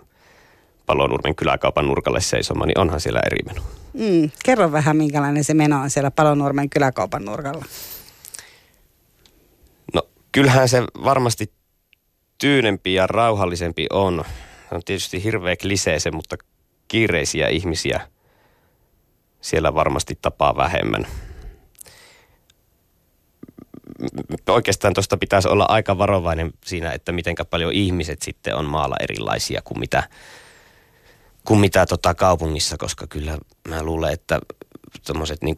[0.86, 3.62] Palonurmen kyläkaupan nurkalle seisomaan, niin onhan siellä eri meno.
[3.94, 7.66] Mm, kerro vähän, minkälainen se meno on siellä Palonurmen kyläkaupan nurkalla.
[9.94, 11.52] No kyllähän se varmasti
[12.44, 14.24] tyynempi ja rauhallisempi on.
[14.72, 16.36] On tietysti hirveä klisee se, mutta
[16.88, 18.08] kiireisiä ihmisiä
[19.42, 21.08] siellä varmasti tapaa vähemmän.
[24.50, 29.62] Oikeastaan tuosta pitäisi olla aika varovainen siinä, että miten paljon ihmiset sitten on maalla erilaisia
[29.64, 30.04] kuin mitä,
[31.46, 34.40] kuin mitä tota kaupungissa, koska kyllä mä luulen, että
[35.06, 35.56] tuommoiset niin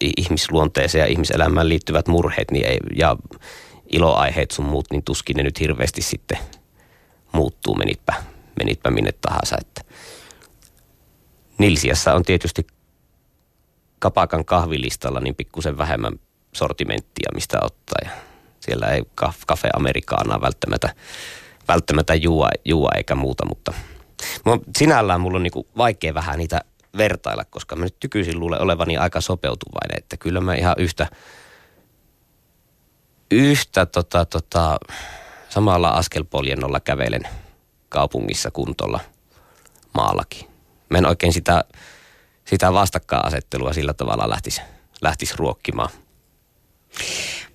[0.00, 3.16] ihmisluonteeseen ja ihmiselämään liittyvät murheet niin ei, ja
[3.92, 6.38] iloaiheet sun muut, niin tuskin ne nyt hirveästi sitten
[7.32, 8.14] muuttuu, menitpä,
[8.58, 9.56] menitpä minne tahansa.
[9.60, 9.82] Että
[11.58, 12.66] Nilsiassa on tietysti
[13.98, 16.12] kapakan kahvilistalla niin pikkusen vähemmän
[16.52, 17.98] sortimenttia, mistä ottaa.
[18.04, 18.10] Ja
[18.60, 19.02] siellä ei
[19.46, 20.94] kafe amerikaanaa välttämättä,
[21.68, 23.72] välttämättä juua, juua eikä muuta, mutta
[24.78, 26.60] sinällään mulla on niinku vaikea vähän niitä
[26.96, 31.06] vertailla, koska mä nyt tykyisin luulen olevani aika sopeutuvainen, että kyllä mä ihan yhtä–
[33.32, 34.78] yhtä tota, tota,
[35.48, 37.22] samalla askelpoljennolla kävelen
[37.88, 39.00] kaupungissa kuntolla
[39.94, 40.48] maallakin.
[40.90, 41.64] Mä en oikein sitä,
[42.44, 44.60] sitä vastakkainasettelua sillä tavalla lähtisi,
[45.02, 45.90] lähtisi ruokkimaan.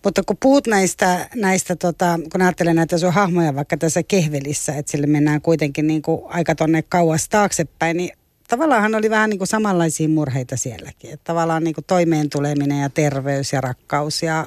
[0.03, 4.91] Mutta kun puhut näistä, näistä tota, kun ajattelen näitä sun hahmoja vaikka tässä kehvelissä, että
[4.91, 9.47] sille mennään kuitenkin niin kuin aika tonne kauas taaksepäin, niin tavallaan oli vähän niin kuin
[9.47, 11.13] samanlaisia murheita sielläkin.
[11.13, 14.45] Että tavallaan niin kuin toimeen tuleminen ja terveys ja rakkaus ja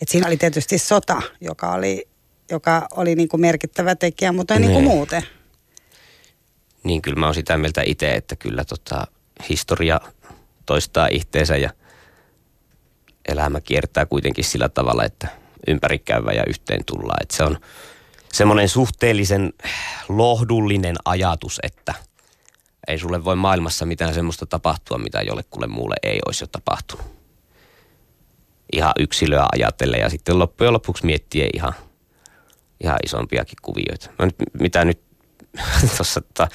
[0.00, 2.08] että siinä oli tietysti sota, joka oli,
[2.50, 5.22] joka oli niin kuin merkittävä tekijä, mutta ei niin kuin muuten.
[6.84, 9.06] Niin kyllä mä oon sitä mieltä itse, että kyllä tota,
[9.48, 10.00] historia
[10.66, 11.70] toistaa itteensä ja
[13.28, 15.28] elämä kiertää kuitenkin sillä tavalla, että
[15.66, 17.22] ympärikäyvä ja yhteen tullaan.
[17.22, 17.58] Että se on
[18.32, 19.52] semmoinen suhteellisen
[20.08, 21.94] lohdullinen ajatus, että
[22.88, 27.06] ei sulle voi maailmassa mitään semmoista tapahtua, mitä jollekulle muulle ei olisi jo tapahtunut.
[28.72, 31.72] Ihan yksilöä ajatellen ja sitten loppujen lopuksi miettiä ihan,
[32.80, 34.10] ihan isompiakin kuvioita.
[34.18, 35.00] Mä nyt, mitä nyt
[35.96, 36.48] tuossa tota,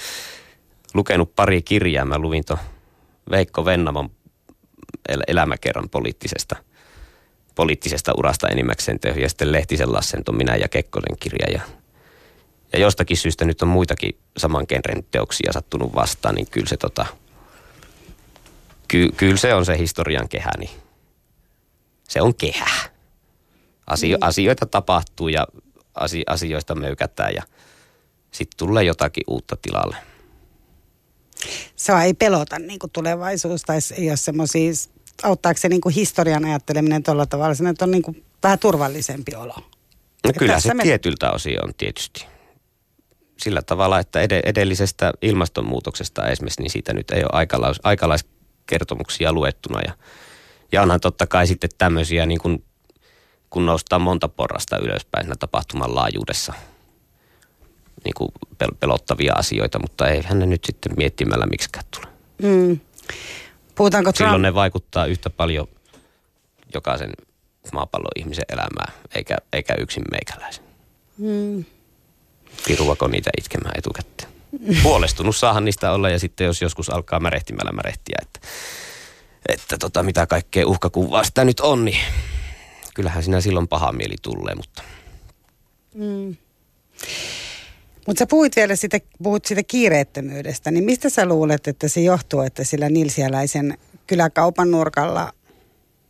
[0.93, 2.05] lukenut pari kirjaa.
[2.05, 2.59] Mä luvin tuon
[3.31, 4.09] Veikko Vennamon
[5.09, 6.55] el- elämäkerran poliittisesta,
[7.55, 9.19] poliittisesta urasta enimmäkseen tehty.
[9.19, 11.47] Ja sitten Lehtisen Lassen Minä ja Kekkosen kirja.
[11.53, 11.61] Ja,
[12.73, 17.05] ja jostakin syystä nyt on muitakin saman genren teoksia sattunut vastaan, niin kyllä se, tota,
[18.87, 20.71] ky, kyllä se on se historian kehä, niin
[22.09, 22.69] se on kehä.
[23.87, 24.27] Asio, mm.
[24.27, 25.47] Asioita tapahtuu ja
[26.27, 27.43] asioista möykätään ja
[28.31, 29.97] sitten tulee jotakin uutta tilalle
[31.75, 34.71] se ei pelota niin kuin tulevaisuus tai ei ole semmoisia,
[35.23, 39.55] auttaako se niin kuin historian ajatteleminen tuolla tavalla, se on niin kuin vähän turvallisempi olo.
[40.23, 40.83] No kyllä se me...
[40.83, 42.25] tietyltä osin on tietysti.
[43.41, 49.79] Sillä tavalla, että edellisestä ilmastonmuutoksesta esimerkiksi, niin siitä nyt ei ole aikalais, aikalaiskertomuksia luettuna.
[49.81, 49.93] Ja,
[50.71, 52.63] ja onhan totta kai sitten tämmöisiä, niin kuin,
[53.49, 56.53] kun noustaa monta porrasta ylöspäin siinä tapahtuman laajuudessa–
[58.03, 58.29] niin kuin
[58.63, 62.07] pel- pelottavia asioita, mutta ei hän nyt sitten miettimällä miksikään tule.
[62.41, 62.79] Mm.
[63.75, 64.27] Puhutaanko Trump...
[64.27, 65.67] Silloin ne vaikuttaa yhtä paljon
[66.73, 67.11] jokaisen
[67.73, 70.63] maapallon ihmisen elämään, eikä, eikä yksin meikäläisen.
[71.17, 71.65] Mm.
[72.67, 74.31] Piruako niitä itkemään etukäteen.
[74.83, 78.39] Huolestunut saahan niistä olla ja sitten jos joskus alkaa märehtimällä märehtiä, että,
[79.49, 81.99] että tota, mitä kaikkea uhkakuvaa sitä nyt on, niin
[82.93, 84.83] kyllähän sinä silloin paha mieli tulee, mutta...
[85.93, 86.35] Mm.
[88.07, 92.41] Mutta sä puhuit vielä sitä, puhut siitä kiireettömyydestä, niin mistä sä luulet, että se johtuu,
[92.41, 95.33] että sillä nilsiäläisen kyläkaupan nurkalla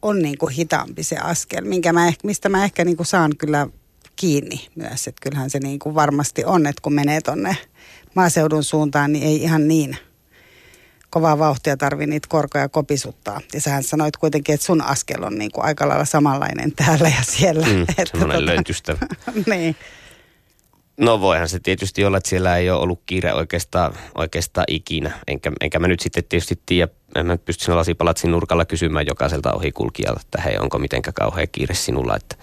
[0.02, 3.68] on niin kuin hitaampi se askel, minkä mä, mistä mä ehkä niin kuin saan kyllä
[4.16, 5.08] kiinni myös.
[5.08, 7.58] Että kyllähän se niin kuin varmasti on, että kun menee tonne
[8.16, 9.98] maaseudun suuntaan, niin ei ihan niin
[11.10, 13.42] kovaa vauhtia tarvi niitä korkoja kopisuttaa.
[13.54, 17.24] Ja sähän sanoit kuitenkin, että sun askel on niin kuin aika lailla samanlainen täällä ja
[17.24, 17.68] siellä.
[17.68, 18.98] Mm, että semmoinen tota, löntystä.
[19.52, 19.76] niin.
[20.98, 25.20] No voihan se tietysti olla, että siellä ei ole ollut kiire oikeastaan, oikeastaan ikinä.
[25.28, 29.54] Enkä, enkä mä nyt sitten tietysti tiedä, en mä pysty siinä lasipalatsin nurkalla kysymään jokaiselta
[29.54, 32.16] ohikulkijalta, että hei, onko mitenkä kauhean kiire sinulla.
[32.16, 32.36] Että,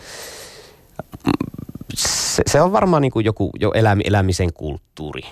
[1.94, 5.22] se, se on varmaan niin kuin joku jo elämi, elämisen kulttuuri.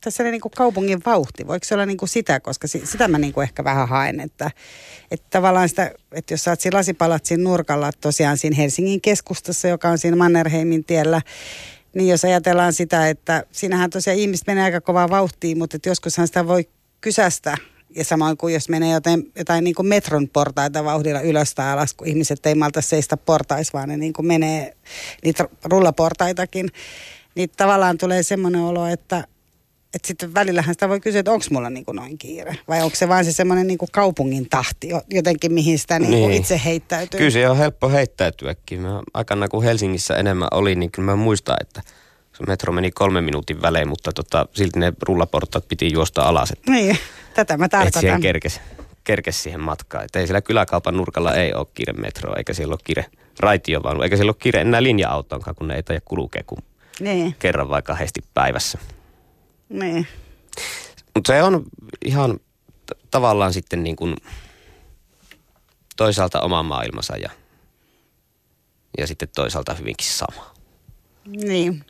[0.00, 1.46] Tässä oli niin kuin kaupungin vauhti.
[1.46, 4.50] Voiko se olla niin kuin sitä, koska sitä mä niin kuin ehkä vähän haen, että,
[5.10, 9.88] että tavallaan sitä, että jos sä oot siinä lasipalatsin nurkalla, tosiaan siinä Helsingin keskustassa, joka
[9.88, 11.22] on siinä Mannerheimin tiellä,
[11.94, 16.26] niin jos ajatellaan sitä, että siinähän tosiaan ihmiset menee aika kovaa vauhtiin, mutta että joskushan
[16.26, 16.68] sitä voi
[17.00, 17.56] kysästä.
[17.96, 21.94] Ja samoin kuin jos menee jotain, jotain niin kuin metron portaita vauhdilla ylös tai alas,
[21.94, 24.76] kun ihmiset ei malta seistä portais, vaan ne niin kuin menee
[25.24, 26.68] niitä rullaportaitakin.
[27.34, 29.24] Niin tavallaan tulee semmoinen olo, että,
[29.94, 32.56] että sitten välillähän sitä voi kysyä, että onko mulla niin kuin noin kiire.
[32.68, 36.28] Vai onko se vaan se semmoinen niin kuin kaupungin tahti jotenkin, mihin sitä niin kuin
[36.28, 36.40] niin.
[36.40, 37.18] itse heittäytyy.
[37.18, 38.80] Kyllä se on helppo heittäytyäkin.
[38.80, 41.82] Mä aikana kun Helsingissä enemmän oli, niin kyllä mä muistan, että
[42.46, 46.50] metro meni kolmen minuutin välein, mutta tota, silti ne rullaportat piti juosta alas.
[46.50, 46.98] Että, niin,
[47.34, 47.88] tätä mä tarkoitan.
[47.88, 48.60] Että siihen kerkes,
[49.04, 50.04] kerkes siihen matkaan.
[50.04, 53.06] Että ei siellä kyläkaupan nurkalla ei ole kiire metro, eikä siellä ole kiire
[53.40, 56.64] raitiovaunu, eikä siellä ole kiire enää linja-autoonkaan, kun ne ei taida kulkea kuin
[57.00, 57.36] niin.
[57.38, 58.78] kerran vai kahdesti päivässä.
[59.68, 60.06] Niin.
[61.14, 61.64] Mutta se on
[62.04, 62.40] ihan
[62.86, 64.16] t- tavallaan sitten niin kuin
[65.96, 67.30] toisaalta oma maailmansa ja,
[68.98, 70.54] ja sitten toisaalta hyvinkin sama.
[71.26, 71.84] Niin.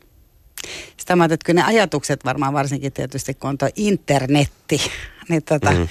[0.97, 4.81] Sitä mä että kyllä ne ajatukset varmaan varsinkin tietysti, kun on tuo internetti,
[5.29, 5.89] niin tota, mm.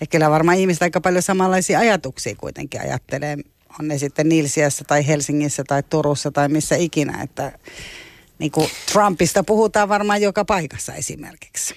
[0.00, 3.36] ja kyllä varmaan ihmiset aika paljon samanlaisia ajatuksia kuitenkin ajattelee,
[3.80, 7.58] on ne sitten Nilsiässä tai Helsingissä tai Turussa tai missä ikinä, että
[8.38, 11.74] niin kuin Trumpista puhutaan varmaan joka paikassa esimerkiksi.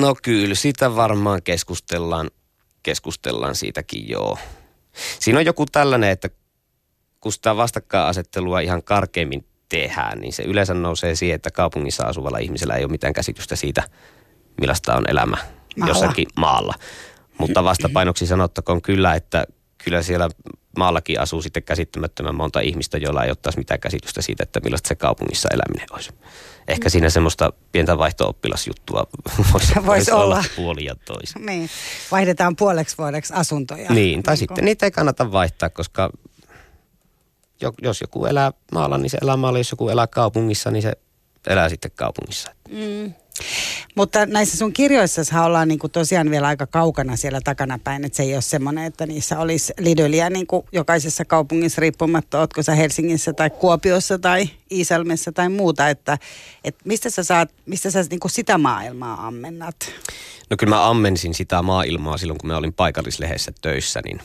[0.00, 2.30] No kyllä, sitä varmaan keskustellaan,
[2.82, 4.38] keskustellaan siitäkin joo.
[5.20, 6.30] Siinä on joku tällainen, että
[7.20, 12.74] kun sitä vastakkainasettelua ihan karkeimmin tehdään, niin se yleensä nousee siihen, että kaupungissa asuvalla ihmisellä
[12.74, 13.82] ei ole mitään käsitystä siitä,
[14.60, 15.90] millaista on elämä maalla.
[15.90, 16.74] jossakin maalla.
[17.38, 19.44] Mutta vastapainoksi sanottakoon kyllä, että
[19.84, 20.28] kyllä siellä
[20.78, 24.94] maallakin asuu sitten käsittämättömän monta ihmistä, joilla ei ottaisi mitään käsitystä siitä, että millaista se
[24.94, 26.10] kaupungissa eläminen olisi.
[26.68, 29.06] Ehkä siinä semmoista pientä vaihto-oppilasjuttua
[29.52, 30.24] voisi, vois olla.
[30.24, 31.46] olla puoli ja toisin.
[31.46, 31.70] Niin,
[32.10, 33.90] vaihdetaan puoleksi vuodeksi asuntoja.
[33.90, 34.64] Niin, tai niin sitten kun...
[34.64, 36.10] niitä ei kannata vaihtaa, koska
[37.82, 39.58] jos joku elää maalla, niin se elää maalla.
[39.58, 40.92] Jos joku elää kaupungissa, niin se
[41.46, 42.50] elää sitten kaupungissa.
[42.70, 43.14] Mm.
[43.94, 48.34] Mutta näissä sun kirjoissa ollaan niinku tosiaan vielä aika kaukana siellä takanapäin, että se ei
[48.34, 54.18] ole semmoinen, että niissä olisi Lidöliä niinku jokaisessa kaupungissa riippumatta, ootko sä Helsingissä tai Kuopiossa
[54.18, 56.18] tai Iisalmessa tai muuta, että,
[56.64, 59.76] että mistä sä saat, mistä sä niinku sitä maailmaa ammennat?
[60.50, 64.20] No kyllä mä ammensin sitä maailmaa silloin, kun mä olin paikallislehdessä töissä, niin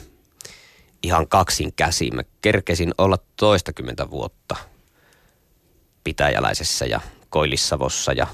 [1.02, 2.16] ihan kaksin käsiin.
[2.16, 4.56] Mä kerkesin olla toistakymmentä vuotta
[6.04, 8.26] Pitäjäläisessä ja Koillissavossa ja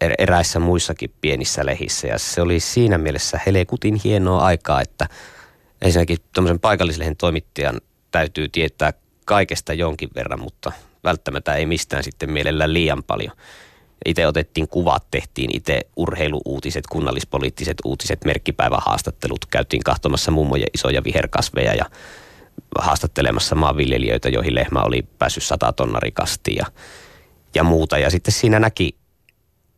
[0.00, 2.06] er-, eräissä muissakin pienissä lehissä.
[2.06, 5.08] Ja se oli siinä mielessä helekutin hienoa aikaa, että
[5.82, 8.92] ensinnäkin tuommoisen paikallislehen toimittajan täytyy tietää
[9.24, 10.72] kaikesta jonkin verran, mutta
[11.04, 13.36] välttämättä ei mistään sitten mielellään liian paljon.
[14.06, 19.46] Itse otettiin kuvat, tehtiin itse urheiluuutiset, kunnallispoliittiset uutiset, merkkipäivähaastattelut.
[19.46, 21.84] Käytiin kahtomassa mummoja isoja viherkasveja ja
[22.78, 26.66] haastattelemassa maanviljelijöitä, joihin lehmä oli päässyt sata tonnarikasti ja,
[27.54, 27.98] ja muuta.
[27.98, 28.96] Ja sitten siinä näki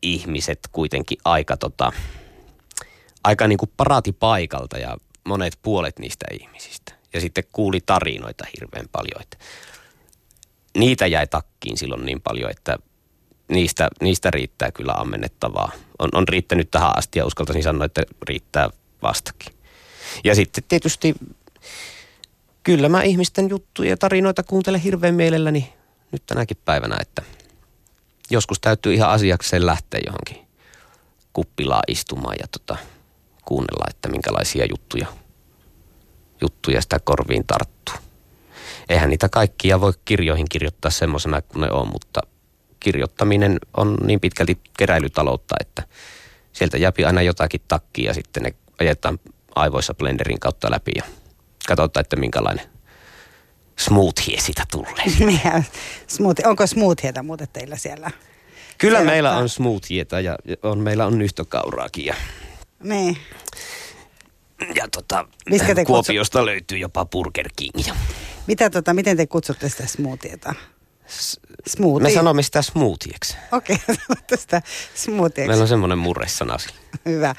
[0.01, 1.91] ihmiset kuitenkin aika, tota,
[3.23, 3.71] aika niin kuin
[4.19, 6.93] paikalta ja monet puolet niistä ihmisistä.
[7.13, 9.37] Ja sitten kuuli tarinoita hirveän paljon, että
[10.77, 12.77] niitä jäi takkiin silloin niin paljon, että
[13.47, 15.71] niistä, niistä riittää kyllä ammennettavaa.
[15.99, 18.69] On, on riittänyt tähän asti ja uskaltaisin sanoa, että riittää
[19.01, 19.53] vastakin.
[20.23, 21.15] Ja sitten tietysti
[22.63, 25.73] kyllä mä ihmisten juttuja ja tarinoita kuuntelen hirveän mielelläni
[26.11, 27.21] nyt tänäkin päivänä, että
[28.29, 30.47] joskus täytyy ihan asiakseen lähteä johonkin
[31.33, 32.77] kuppilaan istumaan ja tota,
[33.45, 35.07] kuunnella, että minkälaisia juttuja,
[36.41, 37.95] juttuja sitä korviin tarttuu.
[38.89, 42.21] Eihän niitä kaikkia voi kirjoihin kirjoittaa semmoisena kuin ne on, mutta
[42.83, 45.83] kirjoittaminen on niin pitkälti keräilytaloutta, että
[46.53, 49.19] sieltä jäpi aina jotakin takkia ja sitten ne ajetaan
[49.55, 51.03] aivoissa blenderin kautta läpi ja
[51.67, 52.65] katsotaan, että minkälainen
[53.79, 54.93] smoothie sitä tulee.
[56.07, 56.47] smoothie.
[56.47, 58.11] Onko smoothieta muuten teillä siellä?
[58.77, 62.05] Kyllä siellä meillä on smoothieta ja on, meillä on nyhtökauraakin.
[62.05, 62.15] Ja,
[62.83, 63.17] niin.
[64.75, 65.27] Ja tota,
[65.75, 66.45] te Kuopiosta kutsu...
[66.45, 67.87] löytyy jopa Burger King.
[67.87, 67.95] Ja...
[68.47, 70.55] Mitä tota, miten te kutsutte sitä smoothieta?
[71.67, 72.09] Smoothie.
[72.09, 73.37] Me sanomme sitä smoothieksi.
[73.51, 74.61] Okei, okay, sitä
[74.95, 75.47] smoothieksi.
[75.47, 76.75] Meillä on semmoinen murresana sille.
[77.05, 77.35] Hyvä.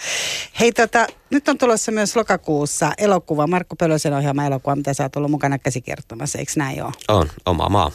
[0.60, 5.16] Hei tota, nyt on tulossa myös lokakuussa elokuva, Markku Pölösen ohjaama elokuva, mitä sä oot
[5.16, 6.92] ollut mukana käsikirjoittamassa, eikö näin ole?
[7.08, 7.90] On, oma maa.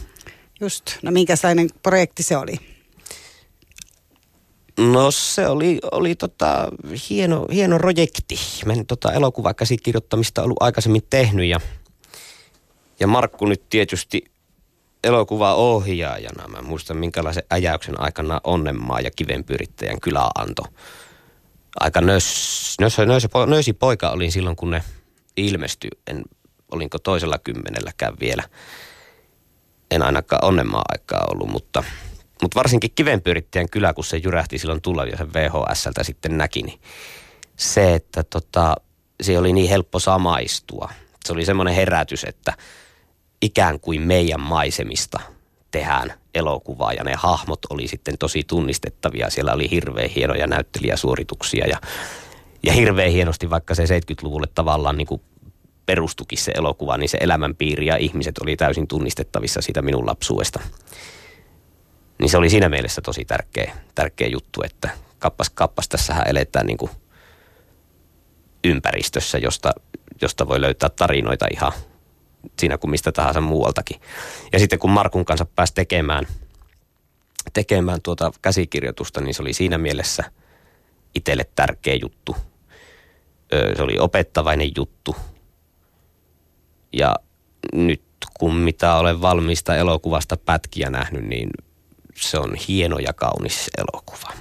[0.62, 2.56] Just, no minkälainen projekti se oli?
[4.80, 6.70] No se oli, oli tota,
[7.10, 8.36] hieno, hieno projekti.
[8.65, 11.60] Mä en tota elokuvakäsikirjoittamista ollut aikaisemmin tehnyt ja,
[13.00, 14.24] ja Markku nyt tietysti
[15.03, 16.47] elokuvaohjaajana.
[16.47, 20.67] Mä muistan minkälaisen äjäyksen aikana Onnenmaa ja Kivenpyrittäjän kylä antoi.
[21.79, 24.83] Aika nös, nös, nös, nösi poika olin silloin, kun ne
[25.38, 25.89] ilmestyi.
[26.07, 26.23] En,
[26.71, 28.43] olinko toisella kymmenelläkään vielä.
[29.91, 31.83] En ainakaan Onnenmaa aikaa ollut, mutta,
[32.41, 36.81] mutta varsinkin Kivenpyrittäjän kylä, kun se jyrähti silloin tulla ja sen VHSltä sitten näki, niin
[37.55, 38.75] se, että tota,
[39.21, 40.89] se oli niin helppo samaistua.
[41.25, 42.53] Se oli semmoinen herätys, että–
[43.41, 45.19] ikään kuin meidän maisemista
[45.71, 49.30] tehdään elokuvaa ja ne hahmot oli sitten tosi tunnistettavia.
[49.30, 51.78] Siellä oli hirveän hienoja näyttelijäsuorituksia ja,
[52.63, 55.21] ja hirveän hienosti vaikka se 70-luvulle tavallaan niin kuin
[55.86, 60.60] perustukin se elokuva, niin se elämänpiiri ja ihmiset oli täysin tunnistettavissa siitä minun lapsuudesta.
[62.19, 66.78] Niin se oli siinä mielessä tosi tärkeä, tärkeä juttu, että kappas kappas tässähän eletään niin
[66.78, 66.91] kuin
[68.63, 69.73] ympäristössä, josta,
[70.21, 71.71] josta voi löytää tarinoita ihan–
[72.60, 74.02] siinä kuin mistä tahansa muualtakin.
[74.54, 76.28] Ja sitten kun Markun kanssa pääsi tekemään,
[77.54, 80.23] tekemään tuota käsikirjoitusta, niin se oli siinä mielessä
[81.15, 82.36] itselle tärkeä juttu.
[83.75, 85.15] Se oli opettavainen juttu.
[86.93, 87.15] Ja
[87.73, 88.02] nyt
[88.39, 91.49] kun mitä olen valmista elokuvasta pätkiä nähnyt, niin
[92.15, 94.34] se on hieno ja kaunis elokuva.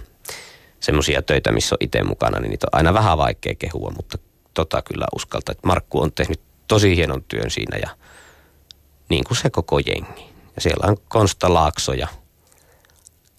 [0.81, 4.19] Semmoisia töitä, missä on itse mukana, niin niitä on aina vähän vaikea kehua, mutta
[4.55, 7.97] tota kyllä uskalta, että Markku on tehnyt tosi hienon työn siinä ja
[9.09, 10.29] niin kuin se koko jengi.
[10.57, 12.09] Ja siellä on Konsta Laakso ja,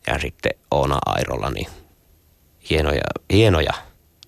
[0.07, 1.67] ja sitten Oona Airola, niin
[2.69, 3.01] hienoja,
[3.33, 3.73] hienoja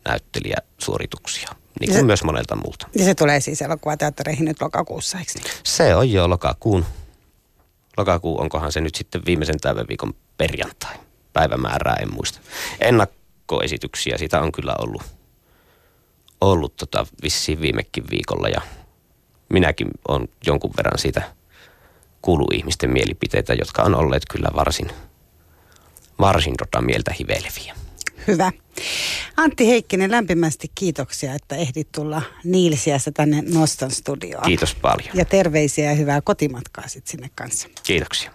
[0.06, 1.50] näyttelijäsuorituksia.
[1.80, 2.88] Niin kuin se, myös monelta muulta.
[2.96, 5.52] Ja se tulee siis elokuvateattereihin nyt lokakuussa, eikö niin?
[5.64, 6.86] Se on jo lokakuun.
[7.98, 10.96] Lokakuu, onkohan se nyt sitten viimeisen tämän viikon perjantai.
[11.34, 12.40] Päivämäärää en muista.
[12.80, 15.02] Ennakkoesityksiä sitä on kyllä ollut,
[16.42, 18.62] ollut tota vissiin viimekin viikolla ja
[19.52, 21.22] minäkin olen jonkun verran siitä
[22.22, 24.90] kuullut ihmisten mielipiteitä, jotka on olleet kyllä varsin,
[26.20, 27.76] varsin tota mieltä hiveleviä.
[28.28, 28.52] Hyvä.
[29.38, 34.44] Antti Heikkinen, lämpimästi kiitoksia, että ehdit tulla Niilsiässä tänne Noston studioon.
[34.44, 35.10] Kiitos paljon.
[35.14, 37.68] Ja terveisiä ja hyvää kotimatkaa sitten sinne kanssa.
[37.84, 38.32] Kiitoksia.